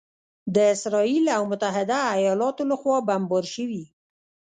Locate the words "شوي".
3.55-3.83